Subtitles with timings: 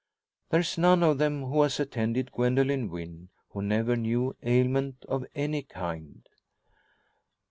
[0.49, 5.27] There is none of them who has attended Gwendoline Wynn, who never knew ailment of
[5.35, 6.27] any kind.